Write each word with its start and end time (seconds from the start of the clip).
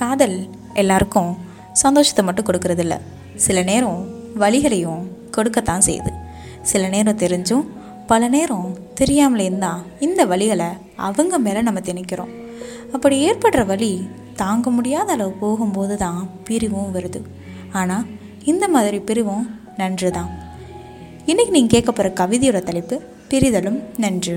காதல் 0.00 0.36
எல்லாருக்கும் 0.82 1.32
சந்தோஷத்தை 1.82 2.22
மட்டும் 2.26 2.46
கொடுக்கறதில்ல. 2.48 2.94
சில 3.44 3.58
நேரம் 3.70 4.00
வழிகளையும் 4.42 5.02
கொடுக்கத்தான் 5.36 5.86
செய்யுது. 5.88 6.12
சில 6.70 6.82
நேரம் 6.94 7.20
தெரிஞ்சும் 7.22 7.64
பல 8.10 8.28
நேரம் 8.34 8.68
தெரியாமலேயும் 9.00 9.62
தான் 9.66 9.80
இந்த 10.06 10.20
வழிகளை 10.32 10.70
அவங்க 11.08 11.38
மேலே 11.46 11.60
நம்ம 11.68 11.80
திணிக்கிறோம். 11.88 12.32
அப்படி 12.94 13.16
ஏற்படுற 13.28 13.62
வழி 13.66 13.92
தாங்க 14.42 14.70
முடியாத 14.76 15.10
அளவு 15.16 15.32
போகும்போது 15.42 15.94
தான் 16.04 16.20
பிரிவும் 16.46 16.92
வருது. 16.96 17.20
ஆனால் 17.80 18.06
இந்த 18.52 18.64
மாதிரி 18.74 18.98
பிரிவும் 19.10 19.46
நன்று 19.80 20.10
தான் 20.18 20.30
இன்றைக்கி 21.30 21.52
நீங்கள் 21.56 21.74
கேட்க 21.74 21.90
போகிற 21.92 22.08
கவிதையோட 22.20 22.58
தலைப்பு 22.68 22.96
பிரிதலும் 23.30 23.78
நன்று. 24.04 24.36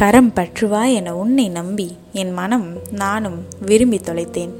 கரம் 0.00 0.32
பற்றுவா 0.32 0.84
என 0.98 1.16
உன்னை 1.16 1.48
நம்பி 1.48 1.86
என் 2.12 2.30
மனம் 2.32 2.68
நானும் 2.90 3.36
விரும்பி 3.60 3.98
தொலைத்தேன். 3.98 4.52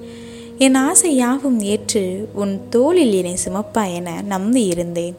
என் 0.59 0.75
ஆசை 0.75 1.17
யாவும் 1.17 1.61
ஏற்று 1.61 2.29
உன் 2.35 2.69
தோளில் 2.69 3.13
என்னை 3.13 3.37
சுமப்பா 3.45 3.95
என 3.95 4.21
நம்பி 4.23 4.65
இருந்தேன். 4.65 5.17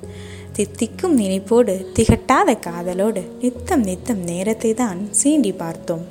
தித்திக்கும் 0.54 1.20
நினைப்போடு 1.20 1.76
திகட்டாத 1.96 2.56
காதலோடு 2.68 3.24
நித்தம் 3.40 3.82
நித்தம் 3.82 4.24
நேரத்தை 4.24 4.74
தான் 4.74 5.02
சீண்டி 5.24 5.54
பார்த்தோம். 5.58 6.06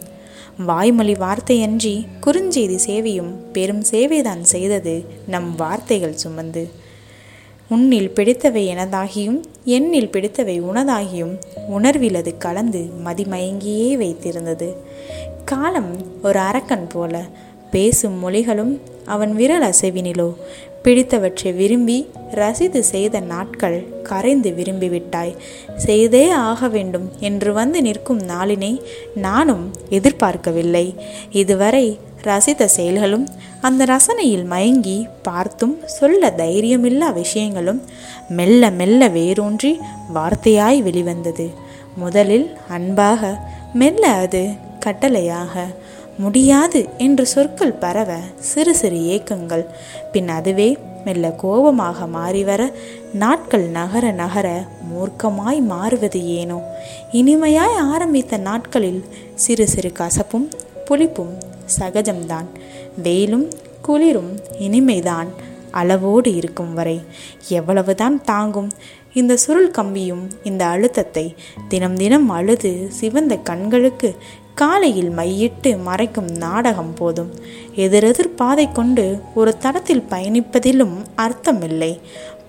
வாய்மொழி 0.67 1.13
வார்த்தையன்றி 1.13 2.07
குறுஞ்செய்தி 2.27 2.79
சேவையும் 2.89 3.33
பெரும் 3.53 3.83
சேவைதான் 3.91 4.45
செய்தது 4.55 5.05
நம் 5.27 5.57
வார்த்தைகள் 5.57 6.21
சுமந்து. 6.25 6.80
உன்னில் 7.71 8.11
பிடித்தவை 8.11 8.63
எனதாகியும் 8.69 9.41
எண்ணில் 9.65 10.11
பிடித்தவை 10.11 10.63
உனதாகியும். 10.63 11.39
உணர்வில் 11.69 12.15
அது 12.15 12.39
கலந்து 12.39 12.91
மதிமயங்கியே 13.05 13.97
வைத்திருந்தது. 13.97 14.75
காலம் 15.45 15.97
ஒரு 16.23 16.39
அரக்கன் 16.39 16.87
போல. 16.87 17.23
பேசும் 17.71 18.29
மொழிகளும் 18.29 18.81
அவன் 19.05 19.35
விரல் 19.35 19.63
அசைவினிலோ. 19.63 20.35
பிடித்தவற்றை 20.85 21.55
விரும்பி 21.55 22.07
ரசித்து 22.31 22.85
செய்த 22.85 23.21
நாட்கள் 23.21 23.85
கரைந்து 24.03 24.51
விரும்பிவிட்டாய். 24.51 25.37
செய்தே 25.77 26.31
ஆக 26.31 26.69
வேண்டும் 26.69 27.11
என்று 27.21 27.53
வந்து 27.53 27.83
நிற்கும் 27.83 28.21
நாளினை 28.21 28.81
நானும் 29.15 29.71
எதிர்பார்க்கவில்லை. 29.89 30.95
இதுவரை 31.31 31.99
ரசித்த 32.23 32.65
செயல்களும் 32.65 33.29
அந்த 33.61 33.85
ரசனையில் 33.85 34.45
மயங்கி 34.45 35.07
பார்த்தும் 35.23 35.81
சொல்ல 35.87 36.33
தைரியமில்லா 36.37 37.13
விஷயங்களும் 37.13 37.83
மெல்ல 38.29 38.71
மெல்ல 38.71 39.09
வேரூன்றி 39.09 39.79
வார்த்தையாய் 40.15 40.83
வெளிவந்தது. 40.83 41.51
முதலில் 41.97 42.51
அன்பாக 42.69 43.39
மெல்ல 43.73 44.07
அது 44.09 44.49
கட்டளையாக 44.87 45.55
முடியாது 46.19 46.89
என்று 46.99 47.27
சொற்கள் 47.27 47.73
பரவ 47.73 48.17
சிறு 48.39 48.75
சிறு 48.75 48.97
ஏக்கங்கள். 48.97 49.65
பின் 50.13 50.29
அதுவே 50.29 50.77
மெல்ல 51.05 51.31
கோபமாக 51.31 52.07
மாறிவர 52.07 52.73
நாட்கள் 53.13 53.69
நகர 53.69 54.11
நகர 54.11 54.65
மூர்க்கமாய் 54.91 55.61
மாறுவது 55.61 56.27
ஏனோ? 56.27 56.59
இனிமையாய் 57.13 57.77
ஆரம்பித்த 57.77 58.37
நாட்களில் 58.37 59.05
சிறு 59.35 59.69
சிறு 59.69 59.93
கசப்பும் 59.99 60.49
புளிப்பும் 60.91 61.35
சகஜம்தான். 61.79 62.49
வெயிலும் 63.03 63.49
குளிரும் 63.83 64.33
இனிமைதான். 64.61 65.27
அளவோடு 65.71 66.35
இருக்கும் 66.35 66.75
வரை 66.75 67.01
எவ்வளவுதான் 67.49 68.25
தாங்கும். 68.25 68.71
இந்த 69.15 69.37
சுருள் 69.37 69.71
கம்பியும் 69.71 70.31
இந்த 70.43 70.67
அழுத்தத்தை 70.67 71.35
தினம் 71.69 71.97
தினம் 71.97 72.29
அழுது 72.29 72.87
சிவந்த 72.89 73.37
கண்களுக்கு 73.37 74.17
காலையில் 74.55 75.11
மையிட்டு 75.11 75.79
மறைக்கும் 75.87 76.37
நாடகம் 76.37 76.95
போதும். 76.95 77.31
எதிரெதிர் 77.75 78.35
பாதை 78.35 78.73
கொண்டு 78.73 79.21
ஒரு 79.35 79.59
தடத்தில் 79.59 80.05
பயணிப்பதிலும் 80.11 80.97
அர்த்தமில்லை. 81.17 81.99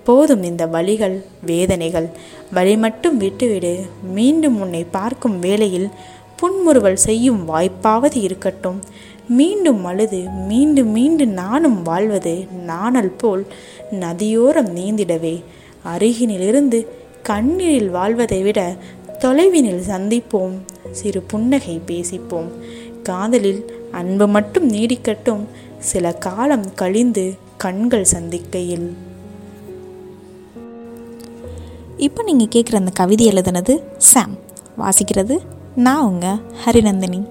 போதும் 0.04 0.42
இந்த 0.42 0.66
வழிகள் 0.66 1.24
வேதனைகள். 1.46 2.08
வழி 2.52 2.76
மட்டும் 2.76 3.16
விட்டுவிடு. 3.16 3.86
மீண்டும் 4.12 4.60
உன்னை 4.60 4.86
பார்க்கும் 4.90 5.38
வேளையில் 5.38 5.88
புன்முறுவல் 6.42 7.00
செய்யும் 7.06 7.40
வாய்ப்பாவது 7.48 8.18
இருக்கட்டும். 8.26 8.78
மீண்டும் 9.28 9.84
அழுது 9.84 10.20
மீண்டும் 10.50 10.90
மீண்டும் 10.96 11.34
நானும் 11.42 11.78
வாழ்வது 11.82 12.34
நாணல் 12.70 13.12
போல் 13.20 13.44
நதியோரம் 13.90 14.70
நீந்திடவே. 14.76 15.34
அருகினிலிருந்து 15.92 16.78
கண்ணீரில் 17.22 17.90
வாழ்வதை 17.90 18.40
விட 18.42 18.60
தொலைவினில் 19.18 19.84
சந்திப்போம் 19.90 20.56
சிறு 20.90 21.20
புன்னகை 21.32 21.76
பேசிப்போம். 21.86 22.50
காதலில் 23.02 23.62
அன்பு 23.92 24.26
மட்டும் 24.26 24.66
நீடிக்கட்டும் 24.72 25.44
சில 25.90 26.12
காலம் 26.26 26.66
கழிந்து 26.74 27.24
கண்கள் 27.56 28.12
சந்திக்கையில். 28.14 28.88
இப்போ 31.96 32.20
நீங்கள் 32.22 32.52
கேட்குற 32.54 32.76
அந்த 32.76 32.92
கவிதை 33.00 33.26
எழுதுனது 33.28 33.74
சாம். 34.12 34.36
வாசிக்கிறது 34.78 35.36
நான் 35.74 36.04
உங்கள் 36.04 36.40
ஹரிநந்தினி. 36.64 37.28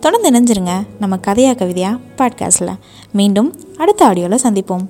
தொடர்ந்து 0.00 0.30
இணைஞ்சிருங்க 0.30 0.86
நம்ம 1.00 1.16
கதையா 1.16 1.54
கவிதையா 1.54 2.00
பாட்காஸ்டில் 2.18 2.78
மீண்டும் 3.12 3.54
அடுத்த 3.76 4.08
ஆடியோவில் 4.08 4.42
சந்திப்போம். 4.42 4.86